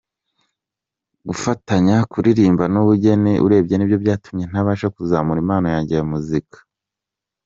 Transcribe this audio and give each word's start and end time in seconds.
Gufatanya 1.27 1.97
kuririmba 2.11 2.65
n’ubugeni 2.73 3.33
urebye 3.45 3.75
nibyo 3.77 3.97
byatumye 4.03 4.43
ntabasha 4.47 4.87
kuzamura 4.95 5.41
impano 5.43 5.67
yanjye 5.73 5.93
ya 5.99 6.05
muzika. 6.11 6.57